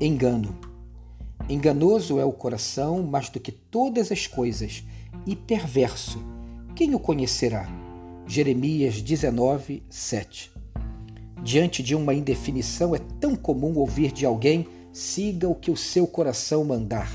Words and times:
Engano. 0.00 0.56
Enganoso 1.48 2.20
é 2.20 2.24
o 2.24 2.30
coração 2.30 3.02
mais 3.02 3.28
do 3.28 3.40
que 3.40 3.50
todas 3.50 4.12
as 4.12 4.28
coisas, 4.28 4.84
e 5.26 5.34
perverso. 5.34 6.22
Quem 6.76 6.94
o 6.94 7.00
conhecerá? 7.00 7.68
Jeremias 8.24 9.02
19, 9.02 9.82
7. 9.90 10.52
Diante 11.42 11.82
de 11.82 11.96
uma 11.96 12.14
indefinição, 12.14 12.94
é 12.94 13.00
tão 13.18 13.34
comum 13.34 13.76
ouvir 13.76 14.12
de 14.12 14.24
alguém: 14.24 14.68
siga 14.92 15.48
o 15.48 15.54
que 15.54 15.70
o 15.70 15.76
seu 15.76 16.06
coração 16.06 16.64
mandar. 16.64 17.10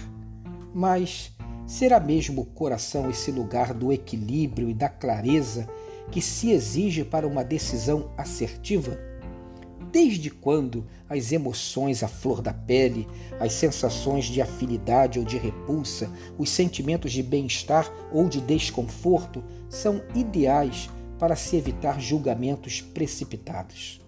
Mas 0.73 1.31
será 1.65 2.01
mesmo 2.01 2.41
o 2.41 2.45
coração 2.45 3.09
esse 3.09 3.31
lugar 3.31 3.73
do 3.73 3.93
equilíbrio 3.93 4.69
e 4.69 4.73
da 4.73 4.89
clareza 4.89 5.69
que 6.11 6.21
se 6.21 6.51
exige 6.51 7.05
para 7.05 7.25
uma 7.25 7.45
decisão 7.45 8.11
assertiva? 8.17 9.12
Desde 9.93 10.31
quando 10.31 10.87
as 11.07 11.31
emoções 11.31 12.01
à 12.01 12.07
flor 12.07 12.41
da 12.41 12.51
pele, 12.51 13.07
as 13.39 13.53
sensações 13.53 14.25
de 14.25 14.41
afinidade 14.41 15.19
ou 15.19 15.25
de 15.25 15.37
repulsa, 15.37 16.11
os 16.35 16.49
sentimentos 16.49 17.11
de 17.11 17.21
bem-estar 17.21 17.93
ou 18.11 18.27
de 18.27 18.41
desconforto 18.41 19.43
são 19.69 20.01
ideais 20.15 20.89
para 21.19 21.35
se 21.35 21.57
evitar 21.57 22.01
julgamentos 22.01 22.81
precipitados? 22.81 24.01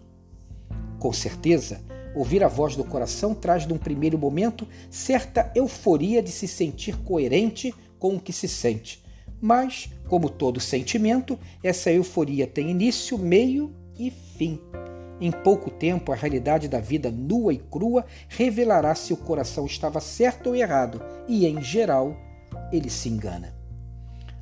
Com 0.97 1.13
certeza, 1.13 1.79
ouvir 2.15 2.43
a 2.43 2.47
voz 2.47 2.75
do 2.75 2.83
coração 2.83 3.35
traz, 3.35 3.67
num 3.67 3.77
primeiro 3.77 4.17
momento, 4.17 4.67
certa 4.89 5.51
euforia 5.53 6.19
de 6.19 6.31
se 6.31 6.47
sentir 6.47 6.97
coerente 7.03 7.71
com 7.99 8.15
o 8.15 8.19
que 8.19 8.33
se 8.33 8.47
sente. 8.47 9.03
Mas, 9.39 9.87
como 10.07 10.31
todo 10.31 10.59
sentimento, 10.59 11.37
essa 11.61 11.91
euforia 11.91 12.47
tem 12.47 12.71
início, 12.71 13.19
meio 13.19 13.71
e 13.99 14.09
fim. 14.09 14.59
Em 15.19 15.31
pouco 15.31 15.69
tempo, 15.69 16.11
a 16.11 16.15
realidade 16.15 16.67
da 16.67 16.79
vida 16.79 17.09
nua 17.09 17.53
e 17.53 17.57
crua 17.57 18.05
revelará 18.27 18.93
se 18.95 19.13
o 19.13 19.17
coração 19.17 19.65
estava 19.65 20.01
certo 20.01 20.47
ou 20.47 20.55
errado, 20.55 21.01
e, 21.27 21.47
em 21.47 21.61
geral, 21.61 22.15
ele 22.71 22.89
se 22.89 23.07
engana. 23.07 23.55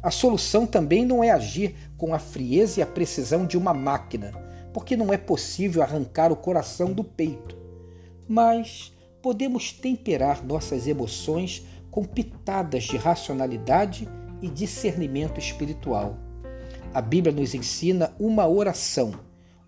A 0.02 0.10
solução 0.10 0.66
também 0.66 1.06
não 1.06 1.24
é 1.24 1.30
agir 1.30 1.76
com 1.96 2.14
a 2.14 2.20
frieza 2.20 2.80
e 2.80 2.84
a 2.84 2.88
precisão 2.88 3.46
de 3.46 3.58
uma 3.58 3.74
máquina, 3.74 4.32
porque 4.74 4.98
não 4.98 5.14
é 5.14 5.18
possível 5.18 5.84
arrancar 5.84 6.32
o 6.32 6.36
coração 6.36 6.92
do 6.92 7.04
peito. 7.04 7.56
Mas 8.28 8.92
podemos 9.22 9.72
temperar 9.72 10.44
nossas 10.44 10.88
emoções 10.88 11.66
com 11.92 12.04
pitadas 12.04 12.84
de 12.84 12.98
racionalidade 12.98 14.10
e 14.42 14.50
discernimento 14.50 15.40
espiritual. 15.40 16.18
A 16.94 17.02
Bíblia 17.02 17.34
nos 17.34 17.54
ensina 17.54 18.12
uma 18.20 18.48
oração 18.48 19.14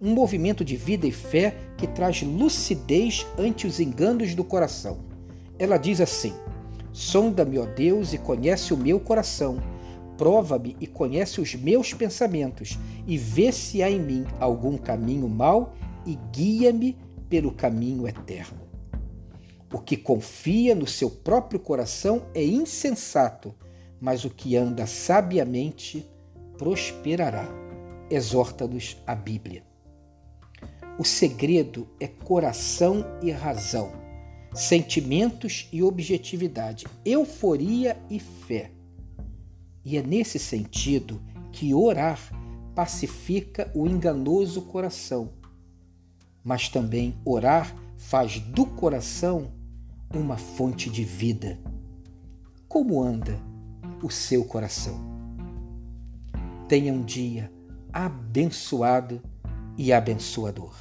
um 0.02 0.14
movimento 0.14 0.64
de 0.64 0.76
vida 0.76 1.08
e 1.08 1.12
fé 1.12 1.56
que 1.78 1.88
traz 1.88 2.22
lucidez 2.22 3.26
ante 3.38 3.66
os 3.66 3.80
enganos 3.80 4.36
do 4.36 4.44
coração. 4.44 5.00
Ela 5.58 5.78
diz 5.78 6.02
assim: 6.02 6.34
Sonda-me, 6.92 7.58
ó 7.58 7.66
Deus, 7.66 8.14
e 8.14 8.18
conhece 8.18 8.74
o 8.74 8.78
meu 8.78 9.00
coração. 9.00 9.58
Prova-me 10.18 10.78
e 10.80 10.88
conhece 10.88 11.42
os 11.42 11.56
meus 11.56 11.94
pensamentos, 11.94 12.80
e 13.06 13.18
vê 13.18 13.52
se 13.52 13.84
há 13.84 13.90
em 13.90 14.00
mim 14.00 14.26
algum 14.40 14.78
caminho 14.78 15.28
mau, 15.28 15.74
e 16.06 16.18
guia-me 16.32 16.98
pelo 17.30 17.52
caminho 17.52 18.08
eterno. 18.08 18.62
O 19.74 19.80
que 19.80 19.98
confia 19.98 20.74
no 20.74 20.88
seu 20.88 21.10
próprio 21.10 21.60
coração 21.60 22.28
é 22.34 22.44
insensato, 22.44 23.54
mas 24.00 24.24
o 24.24 24.30
que 24.30 24.56
anda 24.56 24.88
sabiamente 24.88 26.06
prosperará. 26.58 27.48
Exorta-nos 28.10 29.02
a 29.06 29.16
Bíblia. 29.16 29.75
O 30.98 31.04
segredo 31.04 31.88
é 32.00 32.08
coração 32.08 33.04
e 33.22 33.30
razão, 33.30 33.92
sentimentos 34.54 35.68
e 35.70 35.84
objetividade, 35.84 36.86
euforia 37.04 37.98
e 38.10 38.18
fé. 38.18 38.72
E 39.84 39.98
é 39.98 40.02
nesse 40.02 40.40
sentido 40.40 41.22
que 41.52 41.74
orar 41.74 42.20
pacifica 42.74 43.70
o 43.76 43.86
enganoso 43.86 44.62
coração, 44.62 45.34
mas 46.42 46.70
também 46.70 47.14
orar 47.26 47.76
faz 47.98 48.40
do 48.40 48.66
coração 48.66 49.52
uma 50.14 50.38
fonte 50.38 50.90
de 50.90 51.04
vida. 51.04 51.60
Como 52.70 53.04
anda 53.04 53.38
o 54.02 54.10
seu 54.10 54.46
coração? 54.46 54.98
Tenha 56.70 56.94
um 56.94 57.04
dia 57.04 57.52
abençoado 57.92 59.22
e 59.78 59.94
abençoador. 59.94 60.74